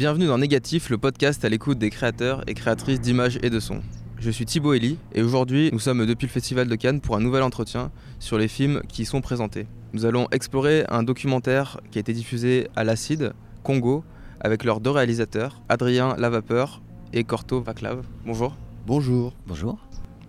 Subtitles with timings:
[0.00, 3.82] Bienvenue dans Négatif, le podcast à l'écoute des créateurs et créatrices d'images et de sons.
[4.18, 7.20] Je suis Thibaut Elie et aujourd'hui nous sommes depuis le Festival de Cannes pour un
[7.20, 9.66] nouvel entretien sur les films qui y sont présentés.
[9.92, 14.02] Nous allons explorer un documentaire qui a été diffusé à l'Acide, Congo,
[14.40, 16.80] avec leurs deux réalisateurs, Adrien Lavapeur
[17.12, 18.02] et Corto Vaclav.
[18.24, 18.56] Bonjour.
[18.86, 19.34] Bonjour.
[19.46, 19.78] Bonjour.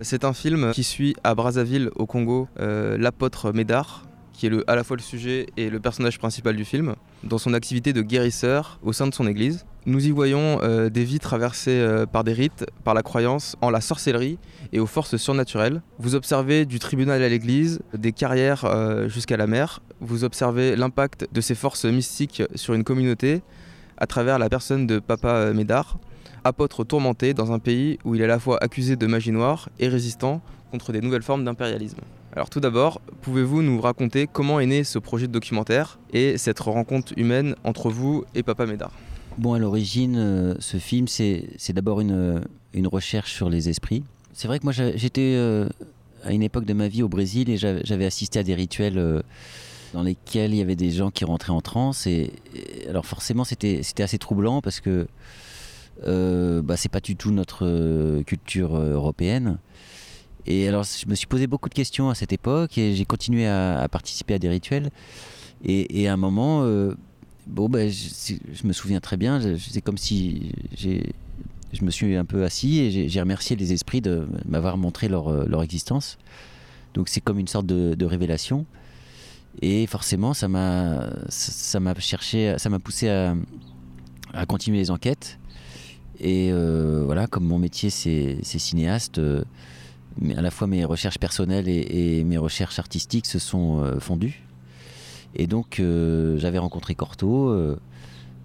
[0.00, 4.68] C'est un film qui suit à Brazzaville, au Congo, euh, l'apôtre Médard, qui est le,
[4.68, 8.02] à la fois le sujet et le personnage principal du film, dans son activité de
[8.02, 9.64] guérisseur au sein de son église.
[9.84, 13.70] Nous y voyons euh, des vies traversées euh, par des rites, par la croyance en
[13.70, 14.38] la sorcellerie
[14.72, 15.82] et aux forces surnaturelles.
[15.98, 19.80] Vous observez du tribunal à l'église, des carrières euh, jusqu'à la mer.
[20.00, 23.42] Vous observez l'impact de ces forces mystiques sur une communauté
[24.02, 25.96] à travers la personne de Papa Médard,
[26.42, 29.68] apôtre tourmenté dans un pays où il est à la fois accusé de magie noire
[29.78, 32.00] et résistant contre des nouvelles formes d'impérialisme.
[32.34, 36.58] Alors tout d'abord, pouvez-vous nous raconter comment est né ce projet de documentaire et cette
[36.58, 38.90] rencontre humaine entre vous et Papa Médard?
[39.38, 42.42] Bon, à l'origine, euh, ce film, c'est d'abord une,
[42.86, 44.02] recherche sur les esprits.
[44.32, 45.68] C'est vrai que moi, j'étais euh,
[46.24, 49.20] à une époque de ma vie au Brésil et j'avais assisté à des rituels euh,
[49.92, 52.06] dans lesquels il y avait des gens qui rentraient en transe.
[52.06, 52.32] Et,
[52.88, 55.06] alors forcément, c'était assez troublant parce que
[56.04, 59.58] bah, c'est pas du tout notre culture européenne.
[60.46, 63.46] Et alors, je me suis posé beaucoup de questions à cette époque et j'ai continué
[63.46, 64.90] à, participer à des rituels.
[65.64, 66.94] Et, à un moment, euh,
[67.46, 72.44] bon, ben, je, me souviens très bien, c'est comme si je me suis un peu
[72.44, 76.18] assis et j'ai remercié les esprits de m'avoir montré leur, euh, leur, existence.
[76.94, 78.66] Donc, c'est comme une sorte de, révélation.
[79.60, 85.38] Et forcément, ça m'a ça m'a cherché, ça m'a poussé à, continuer les enquêtes.
[86.18, 89.20] Et euh, voilà, comme mon métier, c'est cinéaste
[90.36, 94.42] à la fois mes recherches personnelles et, mes recherches artistiques se sont euh, fondues.
[95.34, 97.78] Et donc euh, j'avais rencontré Corto euh,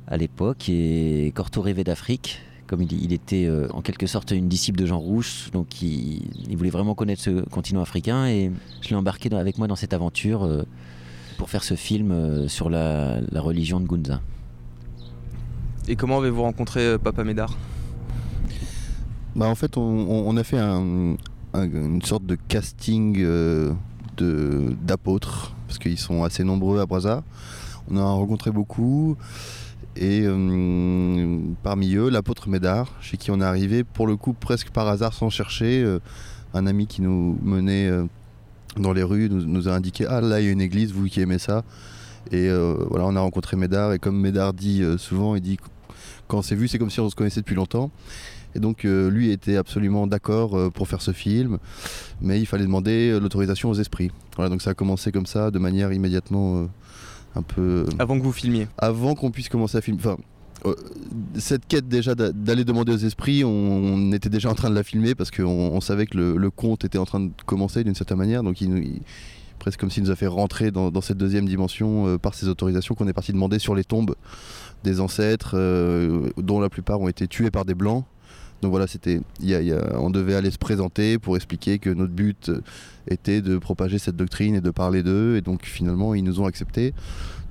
[0.07, 2.39] à l'époque et Corto rêvait d'Afrique.
[2.67, 6.19] Comme il, était en quelque sorte une disciple de Jean Rouge, donc il,
[6.57, 8.51] voulait vraiment connaître ce continent africain et
[8.81, 10.65] je l'ai embarqué avec moi dans cette aventure
[11.37, 14.21] pour faire ce film sur la, religion de Gunza.
[15.87, 17.55] Et comment avez-vous rencontré Papa Médard?
[19.35, 21.15] Bah en fait, on, a fait un,
[21.53, 23.73] une sorte de casting euh,
[24.19, 27.23] d'apôtres, parce qu'ils sont assez nombreux à Brazza.
[27.89, 29.15] On en a rencontré beaucoup.
[29.95, 34.69] Et euh, parmi eux, l'apôtre Médard, chez qui on est arrivé, pour le coup, presque
[34.69, 35.83] par hasard, sans chercher.
[35.83, 35.99] Euh,
[36.53, 37.91] un ami qui nous menait
[38.79, 41.21] dans les rues nous, a indiqué Ah, là, il y a une église, vous qui
[41.21, 41.63] aimez ça.
[42.31, 42.49] Et
[42.89, 43.93] voilà, on a rencontré Médard.
[43.93, 45.57] Et comme Médard dit souvent, il dit
[46.27, 47.91] Quand on s'est vu, c'est comme si on se connaissait depuis longtemps.
[48.57, 51.59] Et donc euh, lui était absolument d'accord euh, pour faire ce film,
[52.21, 54.11] mais il fallait demander euh, l'autorisation aux esprits.
[54.35, 56.67] Voilà, donc ça a commencé comme ça, de manière immédiatement
[57.35, 57.85] un peu...
[57.99, 59.99] Avant que vous filmiez Avant qu'on puisse commencer à filmer.
[59.99, 60.17] Enfin,
[61.38, 65.16] cette quête déjà d'aller demander aux esprits, on, était déjà en train de la filmer
[65.16, 68.44] parce qu'on savait que le, conte était en train de commencer d'une certaine manière.
[68.44, 69.01] Donc il,
[69.59, 73.07] presque comme s'il nous a fait rentrer dans, cette deuxième dimension par ces autorisations qu'on
[73.07, 74.16] est parti demander sur les tombes
[74.84, 75.56] des ancêtres,
[76.38, 78.06] dont la plupart ont été tués par des blancs.
[78.62, 79.22] Donc voilà, c'était,
[79.94, 82.51] on devait aller se présenter pour expliquer que notre but
[83.07, 85.35] était de propager cette doctrine et de parler d'eux.
[85.38, 86.94] Et donc finalement, ils nous ont acceptés,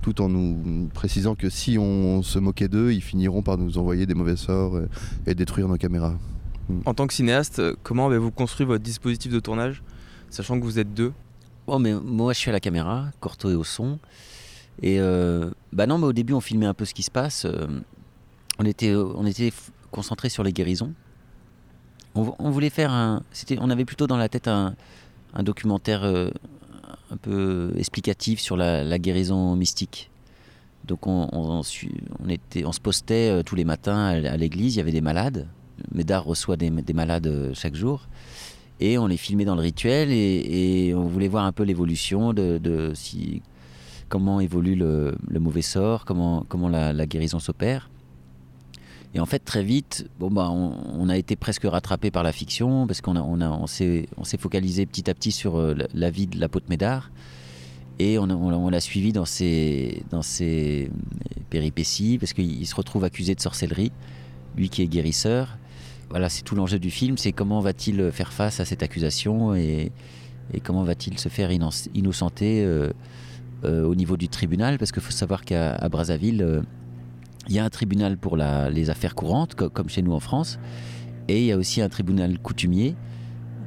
[0.07, 4.07] tout en nous précisant que si on se moquait d'eux, ils finiront par nous envoyer
[4.07, 4.79] des mauvais sorts
[5.27, 6.15] et, détruire nos caméras.
[6.85, 9.83] En tant que cinéaste, comment avez-vous construit votre dispositif de tournage,
[10.31, 11.13] sachant que vous êtes deux?
[11.67, 13.99] Bon, mais moi, je suis à la caméra, Corto est au son.
[14.81, 17.45] Et euh, bah non, mais au début, on filmait un peu ce qui se passe.
[17.45, 17.67] Euh,
[18.61, 19.53] on était, on était
[19.91, 20.93] concentré sur les guérisons.
[22.15, 23.25] On, voulait faire un.
[23.59, 24.77] On avait plutôt dans la tête un,
[25.41, 26.31] documentaire euh,
[27.11, 30.11] un peu explicatif sur la, guérison mystique.
[30.85, 31.63] Donc on,
[32.29, 35.49] était, on se postait euh, tous les matins à, l'église, il y avait des malades.
[35.93, 38.07] Médard reçoit des, malades euh, chaque jour.
[38.79, 42.93] Et on les filmait dans le rituel et, on voulait voir un peu l'évolution de,
[42.95, 43.43] si,
[44.09, 47.89] comment évolue le, mauvais sort, comment, comment la guérison s'opère.
[49.17, 52.87] Et en fait, très vite, bon, bah, on, a été presque rattrapé par la fiction
[52.87, 54.07] parce qu'on a, on a, on s'est,
[54.39, 57.11] focalisé petit à petit sur euh, la, vie de l'apôtre Médard.
[57.99, 60.91] Et on, l'a suivi dans ses, dans ses
[61.49, 63.91] péripéties parce qu'il se retrouve accusé de sorcellerie,
[64.55, 65.57] lui qui est guérisseur.
[66.11, 69.93] Voilà, c'est tout l'enjeu du film, c'est comment va-t-il faire face à cette accusation et,
[70.63, 72.93] comment va-t-il se faire innocenter euh,
[73.65, 76.63] euh, au niveau du tribunal Parce qu'il faut savoir qu'à Brazzaville,
[77.49, 80.59] Il y a un tribunal pour les affaires courantes, comme chez nous en France,
[81.29, 82.95] et il y a aussi un tribunal coutumier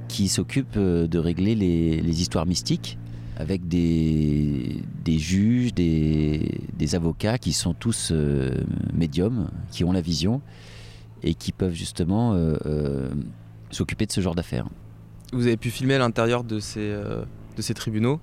[0.07, 2.97] qui s'occupe euh, de régler les, histoires mystiques
[3.37, 8.51] avec des, juges, des, avocats qui sont tous euh,
[8.93, 10.41] médiums, qui ont la vision
[11.23, 13.07] et qui peuvent justement euh,
[13.71, 14.67] s'occuper de ce genre d'affaires.
[15.31, 18.19] Vous avez pu filmer à l'intérieur de ces tribunaux.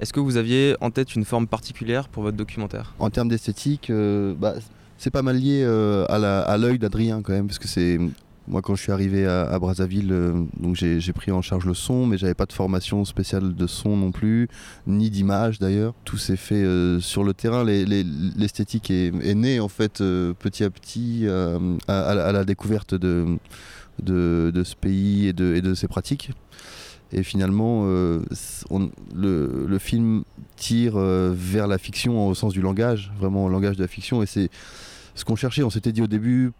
[0.00, 2.94] Est-ce que vous aviez en tête une forme particulière pour votre documentaire?
[2.98, 4.54] En termes d'esthétique, bah,
[4.98, 7.98] c'est pas mal lié à l'œil d'Adrien quand même, parce que c'est
[8.46, 10.44] moi, quand je suis arrivé à, Brazzaville, euh,
[10.74, 14.12] j'ai pris en charge le son, mais j'avais pas de formation spéciale de son non
[14.12, 14.48] plus,
[14.86, 15.94] ni d'image d'ailleurs.
[16.04, 17.64] Tout s'est fait euh, sur le terrain.
[17.64, 21.26] L'esthétique est, née en fait euh, petit à petit
[21.88, 23.38] à, la découverte de,
[24.06, 26.32] ce pays et de ses pratiques.
[27.14, 27.82] Et finalement,
[28.70, 30.24] on, le, film
[30.56, 34.22] tire vers la fiction au sens du langage, vraiment au langage de la fiction.
[34.22, 34.50] Et c'est
[35.14, 35.62] ce qu'on cherchait.
[35.62, 36.52] On s'était dit au début,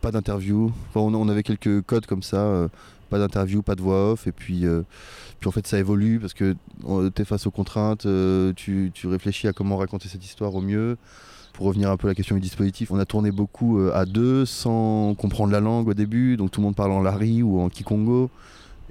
[0.00, 0.72] pas d'interview.
[0.94, 2.68] on, avait quelques codes comme ça, euh,
[3.10, 4.26] pas d'interview, pas de voix off.
[4.26, 4.82] Et puis, euh,
[5.40, 6.54] puis en fait, ça évolue parce que
[7.14, 10.96] tu es face aux contraintes, euh, tu, réfléchis à comment raconter cette histoire au mieux.
[11.52, 14.44] Pour revenir un peu à la question du dispositif, on a tourné beaucoup à deux
[14.44, 17.70] sans comprendre la langue au début, donc tout le monde parle en lari ou en
[17.70, 18.28] kikongo.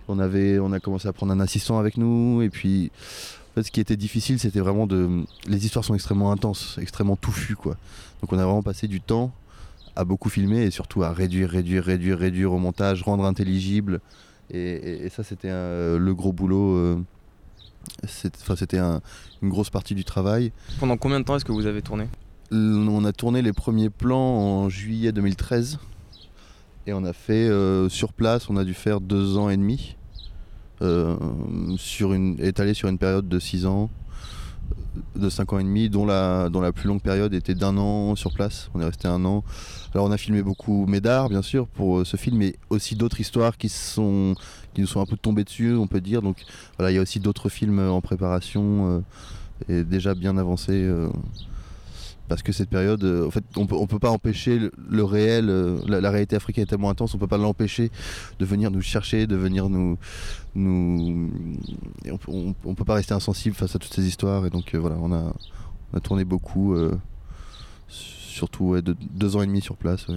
[0.08, 2.92] On, avait, on a commencé à prendre un assistant avec nous et puis
[3.56, 5.24] en fait, ce qui était difficile, c'était vraiment de.
[5.48, 7.78] Les histoires sont extrêmement intenses, extrêmement touffues, quoi.
[8.22, 9.32] Donc, on a vraiment passé du temps
[9.96, 14.02] à beaucoup filmer et surtout à réduire, réduire, réduire, réduire au montage, rendre intelligible.
[14.52, 16.76] Et, ça, c'était le gros boulot.
[16.76, 17.02] Euh,
[18.08, 20.52] c'était une grosse partie du travail.
[20.80, 22.10] Pendant combien de temps est-ce que vous avez tourné?
[22.52, 25.80] On a tourné les premiers plans en juillet 2013.
[26.88, 29.96] Et on a fait euh, sur place, on a dû faire deux ans et demi.
[30.82, 31.16] Euh,
[31.78, 33.90] sur une, étalé sur une période de six ans
[35.16, 38.16] de 5 ans et demi, dont la, dont la plus longue période était d'un an
[38.16, 38.70] sur place.
[38.74, 39.44] On est resté un an.
[39.94, 43.20] Alors on a filmé beaucoup Médard, bien sûr, pour euh, ce film, mais aussi d'autres
[43.20, 44.36] histoires qui, sont,
[44.74, 46.22] qui nous sont un peu tombées dessus, on peut dire.
[46.22, 46.44] Donc
[46.78, 49.04] voilà, il y a aussi d'autres films en préparation
[49.70, 50.90] euh, et déjà bien avancés.
[52.28, 55.78] Parce que cette période, euh, en fait, on peut, peut pas empêcher le, réel, euh,
[55.88, 57.92] la, réalité africaine est tellement intense, on peut pas l'empêcher
[58.40, 59.98] de venir nous chercher, de venir nous,
[60.56, 61.32] nous,
[62.28, 64.98] on, on, peut pas rester insensible face à toutes ces histoires, et donc euh, voilà,
[65.00, 65.34] on a,
[65.94, 66.76] on tourné beaucoup,
[67.88, 70.08] surtout de, deux ans et demi sur place.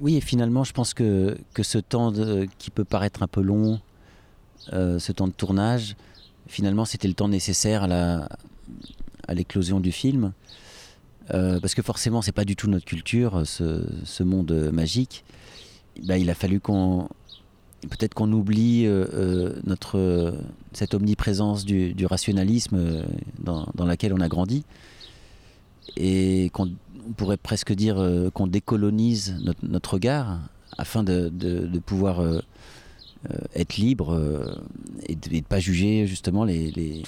[0.00, 2.12] Oui, et finalement, je pense que, que ce temps
[2.58, 3.80] qui peut paraître un peu long,
[4.70, 5.96] ce temps de tournage,
[6.46, 8.28] finalement, c'était le temps nécessaire à la
[9.28, 10.32] à l'éclosion du film.
[11.32, 15.24] Euh, parce que forcément, c'est pas du tout notre culture, ce, monde magique.
[16.04, 17.08] Bah, il a fallu qu'on,
[17.82, 20.34] peut-être qu'on oublie euh, euh, notre
[20.72, 23.04] cette omniprésence du, rationalisme
[23.42, 24.64] dans, laquelle on a grandi,
[25.96, 26.72] et qu'on
[27.16, 27.96] pourrait presque dire
[28.34, 30.40] qu'on décolonise notre, regard
[30.76, 31.30] afin de,
[31.86, 32.22] pouvoir
[33.54, 34.58] être libre
[35.06, 37.02] et de ne pas juger justement les,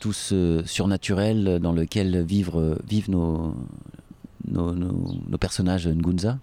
[0.00, 2.76] tout, ce surnaturel dans lequel vivent,
[3.08, 3.54] nos,
[4.46, 6.38] nos, personnages Ngunza.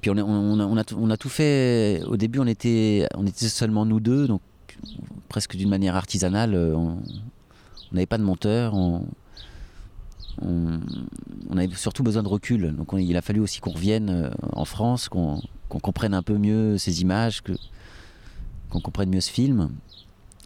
[0.00, 2.02] puis on on, a, on, a, tout fait.
[2.06, 4.40] Au début, on était, on était seulement nous deux, donc
[5.28, 6.54] presque d'une manière artisanale.
[6.54, 6.98] On
[7.92, 8.74] n'avait pas de monteur.
[8.74, 9.04] On,
[11.56, 12.74] avait surtout besoin de recul.
[12.76, 16.76] Donc il a fallu aussi qu'on revienne euh, en France, qu'on comprenne un peu mieux
[16.76, 17.42] ces images,
[18.70, 19.70] qu'on comprenne mieux ce film.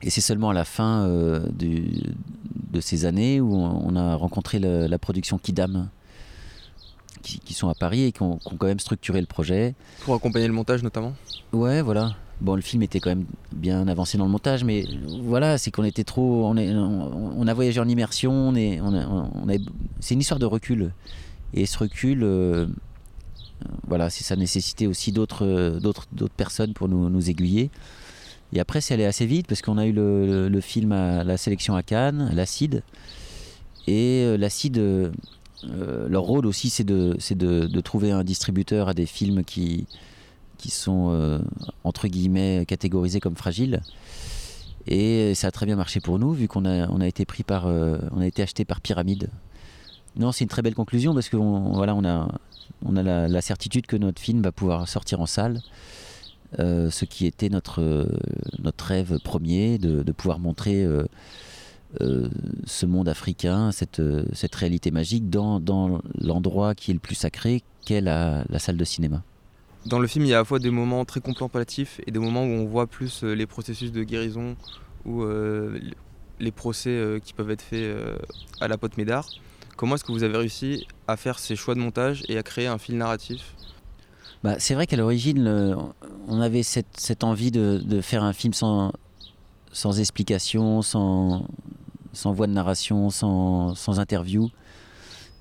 [0.03, 4.99] Et c'est seulement à la fin euh, de ces années où on, a rencontré la
[4.99, 5.91] production Kidam,
[7.23, 9.75] qui, sont à Paris et qui ont, quand même structuré le projet.
[10.01, 11.15] Pour accompagner le montage notamment
[11.53, 12.15] Ouais, voilà.
[12.41, 14.87] Bon, le film était quand même bien avancé dans le montage, mais
[15.25, 16.47] voilà, c'est qu'on était trop.
[16.47, 19.31] On, est, on, a voyagé en immersion, on est, on,
[20.01, 20.93] c'est une histoire de recul.
[21.53, 22.67] Et ce recul, euh,
[23.87, 27.71] voilà, c'est ça nécessitait aussi d'autres, d'autres, d'autres personnes pour nous, nous aiguiller.
[28.53, 31.77] Et après, c'est allé assez vite parce qu'on a eu le, film à la sélection
[31.77, 32.83] à Cannes, l'Acide.
[33.87, 35.11] Et euh, l'Acide, euh,
[36.09, 39.87] leur rôle aussi, c'est de, trouver un distributeur à des films qui,
[40.69, 41.39] sont, euh,
[41.85, 43.81] entre guillemets, catégorisés comme fragiles.
[44.87, 48.21] Et ça a très bien marché pour nous, vu qu'on a, été pris par, on
[48.21, 49.31] a été acheté par Pyramide.
[50.17, 54.21] Non, c'est une très belle conclusion parce qu'on voilà, on a, la certitude que notre
[54.21, 55.61] film va pouvoir sortir en salle.
[56.59, 58.07] Euh, ce qui était notre, euh,
[58.59, 62.29] notre rêve premier, de, pouvoir montrer euh,
[62.65, 64.03] ce monde africain, cette,
[64.33, 68.85] cette réalité magique dans, dans l'endroit qui est le plus sacré, qu'est la, salle de
[68.85, 69.23] cinéma.
[69.87, 72.19] Dans le film, il y a à la fois des moments très contemplatifs et des
[72.19, 74.57] moments où on voit plus les processus de guérison
[75.07, 75.25] ou
[76.39, 77.97] les procès qui peuvent être faits
[78.61, 79.27] à la pote Médard.
[79.77, 82.67] Comment est-ce que vous avez réussi à faire ces choix de montage et à créer
[82.67, 83.55] un fil narratif
[84.43, 85.77] bah, C'est vrai qu'à l'origine,
[86.29, 88.93] on avait cette, envie de, faire un film sans,
[89.73, 91.47] sans explication, sans,
[92.25, 94.49] voix de narration, sans, interview.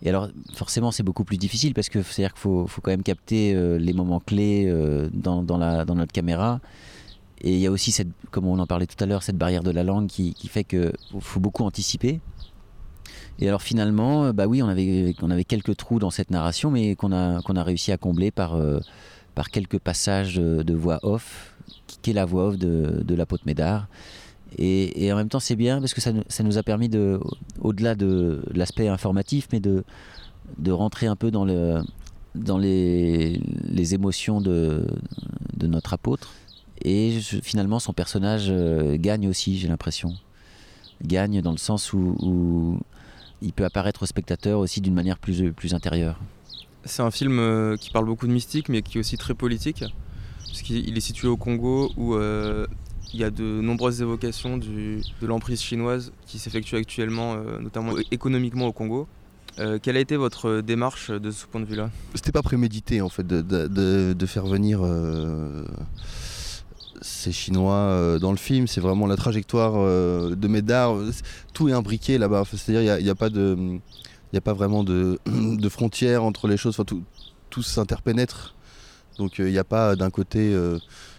[0.01, 3.53] Et alors, forcément, c'est beaucoup plus difficile parce que c'est-à-dire qu'il faut, quand même capter
[3.53, 6.61] euh, les moments clés euh, dans, notre caméra.
[7.41, 9.63] Et il y a aussi, cette, comme on en parlait tout à l'heure, cette barrière
[9.63, 12.21] de la langue qui, qui fait qu'il faut beaucoup anticiper.
[13.39, 16.71] Et alors finalement, euh, bah oui, on avait, on avait quelques trous dans cette narration,
[16.71, 18.57] mais qu'on a, qu'on a réussi à combler par,
[19.35, 21.55] par quelques passages de, voix off,
[22.01, 23.87] qui est la voix off de, de la Pote Médard.
[24.57, 27.19] Et, en même temps, c'est bien parce que ça, ça, nous a permis, de,
[27.61, 29.83] au-delà de l'aspect informatif, mais de,
[30.57, 31.81] de rentrer un peu dans, le,
[32.35, 34.87] dans les, les émotions de,
[35.55, 36.33] de notre apôtre.
[36.83, 40.13] Et finalement, son personnage euh, gagne aussi, j'ai l'impression.
[41.03, 42.79] Gagne dans le sens où,
[43.41, 46.19] il peut apparaître au spectateur aussi d'une manière plus, plus intérieure.
[46.85, 49.83] C'est un film euh, qui parle beaucoup de mystique, mais qui est aussi très politique.
[50.45, 52.65] Puisqu'il est situé au Congo, où euh,
[53.13, 58.67] il y a de nombreuses évocations de l'emprise chinoise qui s'effectue actuellement, euh, notamment économiquement
[58.67, 59.07] au Congo.
[59.57, 61.89] Euh, quelle a été votre démarche de ce point de vue-là?
[62.15, 64.81] C'était pas prémédité en fait de, faire venir
[66.99, 68.67] euh, ces Chinois dans le film.
[68.67, 70.97] C'est vraiment la trajectoire de Médard.
[71.53, 72.43] Tout est imbriqué là-bas.
[72.51, 73.79] C'est-à-dire il n'y a, pas de,
[74.33, 76.79] a pas vraiment de, frontières entre les choses.
[76.85, 77.03] Tout,
[77.49, 78.55] tout s'interpénètre.
[79.17, 80.55] Donc il n'y a pas d'un côté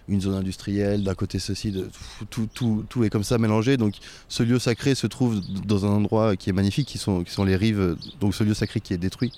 [0.08, 1.88] une zone industrielle, d'un côté ceci, de,
[2.30, 3.76] tout, est comme ça mélangé.
[3.76, 3.94] Donc
[4.28, 7.96] ce lieu sacré se trouve dans un endroit qui est magnifique, qui sont les rives,
[8.20, 9.32] donc ce lieu sacré qui est détruit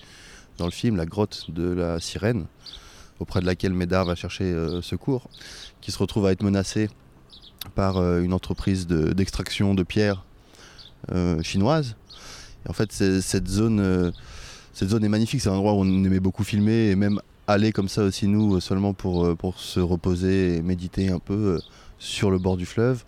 [0.59, 2.47] dans le film, la grotte de la sirène,
[3.23, 5.31] auprès de laquelle Médard va chercher euh, secours,
[5.81, 6.91] qui se retrouve à être menacé
[7.75, 10.25] par euh, une entreprise d'extraction de, pierres
[11.13, 11.97] euh, chinoise.
[12.69, 14.13] En fait, cette zone,
[14.73, 17.73] cette zone est magnifique, c'est un endroit où on aimait beaucoup filmer, et même aller
[17.73, 21.59] comme ça aussi nous seulement pour, pour se reposer et méditer un peu
[21.99, 23.03] sur le bord du fleuve.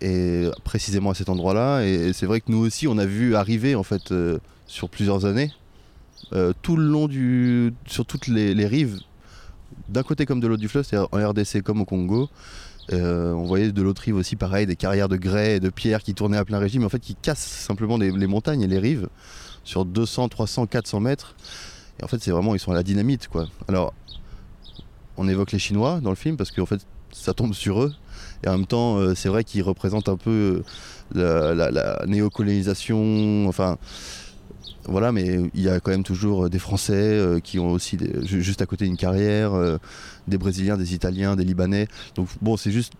[0.00, 1.82] Et précisément à cet endroit-là.
[1.82, 4.12] Et, c'est vrai que nous aussi on a vu arriver en fait
[4.66, 5.52] sur plusieurs années
[6.62, 8.98] tout le long du sur toutes les, rives
[9.88, 12.28] d'un côté comme de l'autre du fleuve c'est-à-dire en RDC comme au Congo
[12.92, 16.14] on voyait de l'autre rive aussi pareil des carrières de grès et de pierres qui
[16.14, 19.08] tournaient à plein régime en fait qui cassent simplement les montagnes et les rives
[19.64, 21.34] sur 200 300 400 mètres
[22.00, 23.46] et en fait, c'est vraiment, ils sont à la dynamite, quoi.
[23.68, 23.94] Alors,
[25.16, 26.80] on évoque les Chinois dans le film parce qu'en fait,
[27.12, 27.94] ça tombe sur eux.
[28.42, 30.62] Et en même temps, euh, c'est vrai qu'ils représentent un peu
[31.16, 33.46] euh, la, néocolonisation.
[33.48, 33.78] Enfin,
[34.86, 38.62] voilà, mais il y a quand même toujours des Français euh, qui ont aussi juste
[38.62, 39.52] à côté une carrière,
[40.28, 41.88] des Brésiliens, des Italiens, des Libanais.
[42.14, 42.92] Donc bon, c'est juste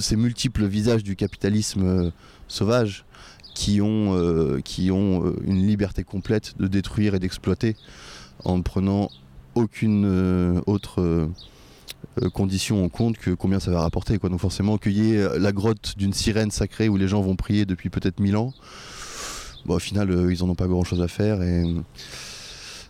[0.00, 2.12] ces multiples visages du capitalisme
[2.48, 3.04] sauvage
[3.54, 4.14] qui ont,
[5.46, 7.76] une liberté complète de détruire et d'exploiter
[8.44, 9.10] en ne prenant
[9.56, 11.26] aucune euh, autre euh,
[12.22, 14.18] euh, condition en compte que combien ça va rapporter.
[14.18, 18.20] Donc forcément, qu'il la grotte d'une sirène sacrée où les gens vont prier depuis peut-être
[18.20, 18.52] mille ans,
[19.74, 21.42] au final, ils n'en ont pas grand-chose à faire.
[21.42, 21.64] Et,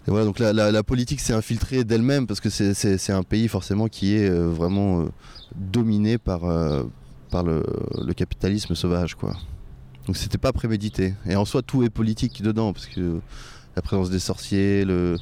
[0.06, 4.28] voilà, donc la, politique s'est infiltrée d'elle-même parce que c'est un pays forcément qui est
[4.28, 5.08] vraiment
[5.56, 9.16] dominé par, le, capitalisme sauvage.
[9.16, 9.34] Quoi.
[10.06, 11.14] Donc c'était pas prémédité.
[11.26, 13.18] Et en soi, tout est politique dedans parce que
[13.74, 15.16] la présence des sorciers, le,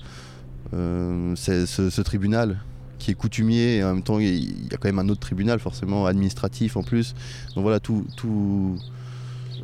[0.72, 2.60] euh, ce, tribunal
[2.98, 5.58] qui est coutumier et en même temps il y a quand même un autre tribunal
[5.58, 7.14] forcément administratif en plus.
[7.54, 8.78] Donc voilà, tout, tout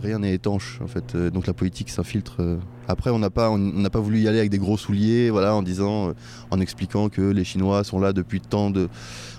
[0.01, 1.15] rien n'est étanche en fait.
[1.15, 2.37] Euh, donc la politique s'infiltre.
[2.41, 2.59] Euh.
[2.89, 5.55] Après on n'a pas, on n'a pas voulu y aller avec des gros souliers, voilà,
[5.55, 6.13] en disant,
[6.51, 8.89] en expliquant que les Chinois sont là depuis tant de.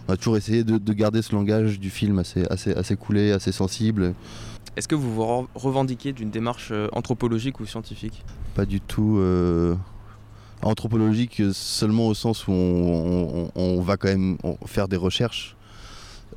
[0.08, 3.51] On a toujours essayé de, garder ce langage du film assez, assez, assez coulé, assez
[3.51, 4.13] sensible.
[4.77, 8.24] Est-ce que vous vous revendiquez d'une démarche euh, anthropologique ou scientifique?
[8.56, 9.75] Pas du tout euh,
[10.62, 15.58] anthropologique seulement au sens où on, va quand même faire des recherches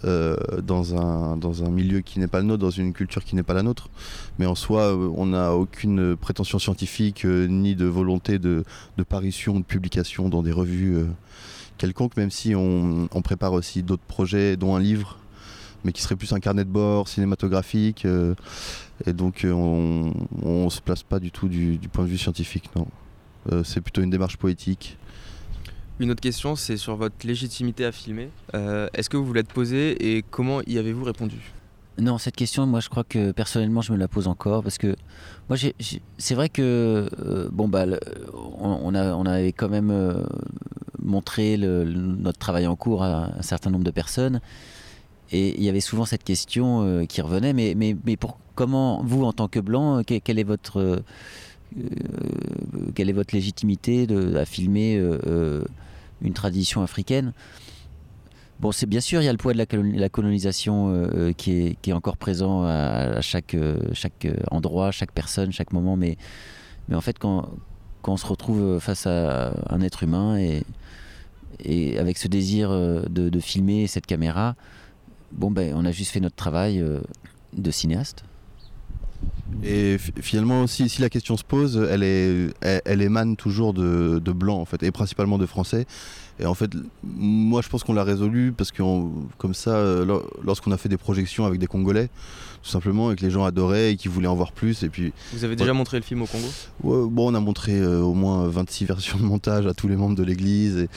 [0.04, 3.36] euh, dans, un, dans un milieu qui n'est pas le nôtre, dans une culture qui
[3.36, 3.88] n'est pas la nôtre.
[4.38, 8.64] Mais en soi, on n'a aucune prétention scientifique ni de volonté de,
[8.96, 11.04] de parution, de publication dans des revues
[11.78, 15.18] quelconques, même si on, prépare aussi d'autres projets, dont un livre
[15.84, 18.06] mais qui serait plus un carnet de bord cinématographique.
[18.06, 18.34] Euh,
[19.06, 22.70] et donc euh, on ne se place pas du tout du, point de vue scientifique,
[22.74, 22.86] non.
[23.52, 24.96] Euh, c'est plutôt une démarche poétique.
[26.00, 28.30] Une autre question, c'est sur votre légitimité à filmer.
[28.52, 31.36] Est-ce que vous vous l'êtes posée et comment y avez-vous répondu?
[31.98, 34.96] Non, cette question, moi, je crois que personnellement, je me la pose encore parce que
[35.48, 35.56] moi,
[36.18, 37.08] c'est vrai que
[37.52, 37.86] bon bah,
[38.58, 40.26] on, a, on avait quand même
[41.00, 44.40] montré notre travail en cours à un certain nombre de personnes
[45.32, 49.02] et il y avait souvent cette question euh, qui revenait, mais, mais, mais pour comment,
[49.02, 51.02] vous, en tant que blanc, quel, est votre,
[52.94, 54.96] quelle est votre légitimité à filmer
[56.22, 57.32] une tradition africaine?
[58.60, 62.16] Bon, c'est bien sûr, il y a le poids de la, colonisation qui, est, encore
[62.16, 63.56] présent à, chaque,
[64.50, 66.16] endroit, chaque personne, chaque moment, mais,
[66.92, 67.48] en fait, quand,
[68.06, 74.06] on se retrouve face à un être humain et, avec ce désir de, filmer cette
[74.06, 74.54] caméra,
[75.34, 77.00] bon, ben, on a juste fait notre travail euh,
[77.52, 78.24] de cinéaste.
[79.62, 84.64] Et finalement, si, si, la question se pose, elle, émane toujours de, de blancs, en
[84.64, 85.86] fait, et principalement de français.
[86.40, 86.70] Et en fait,
[87.02, 88.82] moi, je pense qu'on l'a résolu parce que,
[89.38, 92.08] comme ça, euh, lorsqu'on a fait des projections avec des Congolais,
[92.64, 94.82] tout simplement, et que les gens adoraient et qu'ils voulaient en voir plus.
[94.84, 96.48] Et puis, Vous avez déjà montré le film au Congo?
[96.82, 100.16] Bon, on a montré euh, au moins 26 versions de montage à tous les membres
[100.16, 100.88] de l'église et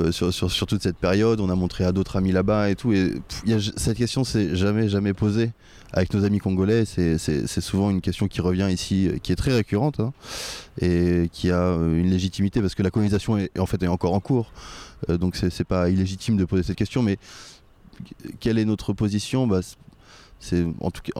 [0.00, 1.40] euh, sur, sur, sur, toute cette période.
[1.40, 2.94] On a montré à d'autres amis là-bas et tout.
[2.94, 3.12] Et
[3.44, 5.50] y a, cette question s'est jamais, jamais posée
[5.92, 6.86] avec nos amis congolais.
[6.86, 10.14] C'est souvent une question qui revient ici, qui est très récurrente hein,
[10.80, 14.20] et qui a une légitimité parce que la colonisation est, en fait est encore en
[14.20, 14.52] cours.
[15.10, 17.18] Euh, donc c'est pas illégitime de poser cette question, mais
[18.38, 19.46] quelle est notre position?
[19.46, 19.60] Bah,
[20.40, 21.12] C'est en tout cas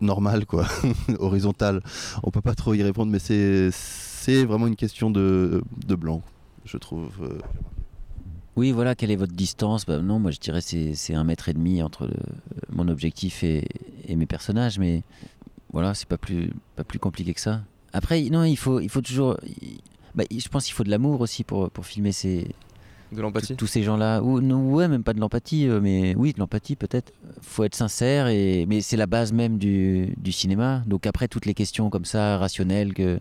[0.00, 0.66] normal, quoi,
[1.18, 1.82] horizontal.
[2.22, 6.22] On peut pas trop y répondre, mais c'est vraiment une question de, de blanc,
[6.64, 7.12] je trouve.
[7.22, 7.38] Euh.
[8.56, 9.86] Oui, voilà, quelle est votre distance?
[9.86, 12.10] Bah, Non, moi je dirais c'est un mètre et demi entre
[12.70, 13.66] mon objectif et,
[14.06, 15.02] et, mes personnages, mais
[15.72, 17.62] voilà, c'est pas plus, pas plus compliqué que ça.
[17.94, 19.36] Après, non, il faut, il faut toujours.
[20.14, 22.48] Bah, je pense qu'il faut de l'amour aussi pour, pour filmer ces,
[23.12, 24.22] de l'empathie Tous ces gens-là.
[24.22, 24.40] Ou,
[24.74, 27.12] ouais, même pas de l'empathie, euh, mais oui, de l'empathie peut-être.
[27.40, 30.82] faut être sincère, et, mais c'est la base même du, du, cinéma.
[30.86, 33.18] Donc après, toutes les questions comme ça, rationnelles, que,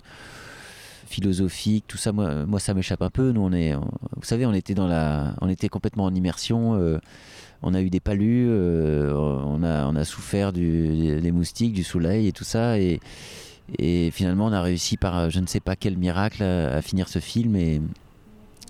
[1.05, 3.31] philosophiques, tout ça, moi, moi ça m'échappe un peu.
[3.31, 6.75] Nous, on est, vous savez, on était, dans la, on était complètement en immersion.
[6.75, 6.99] Euh,
[7.61, 11.83] on a eu des palus, euh, on, a, on a souffert du, des moustiques, du
[11.83, 12.79] soleil et tout ça.
[12.79, 12.99] Et,
[13.77, 17.07] et finalement, on a réussi par je ne sais pas quel miracle à, à finir
[17.07, 17.55] ce film.
[17.55, 17.81] Et,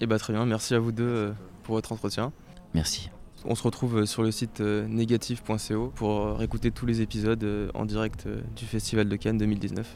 [0.01, 1.31] et eh bah très bien, merci à vous deux euh,
[1.61, 2.31] pour votre entretien.
[2.73, 3.11] Merci.
[3.45, 7.85] On se retrouve euh, sur le site euh, négatif.co pour réécouter tous les épisodes en
[7.85, 9.87] direct du Festival de Cannes 2019.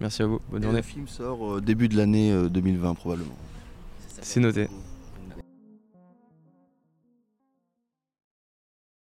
[0.00, 0.80] Merci à vous, bonne journée.
[0.80, 3.36] Le film sort début de l'année 2020 probablement.
[4.20, 4.68] C'est noté.